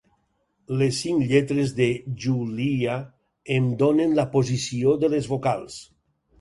[0.77, 1.89] Les cinc lletres de
[2.25, 2.97] "Julia"
[3.59, 5.81] em donen la posició de les vocals.